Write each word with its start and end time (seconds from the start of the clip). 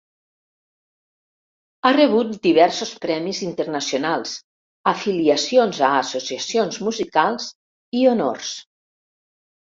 Ha 1.83 1.91
rebut 1.97 2.31
diversos 2.47 2.93
premis 3.03 3.41
internacionals, 3.49 4.33
afiliacions 4.93 5.83
a 5.91 5.91
associacions 5.99 6.81
musicals 6.89 7.49
i 8.01 8.05
honors. 8.17 8.51